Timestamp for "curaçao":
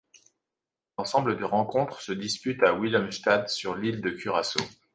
4.09-4.65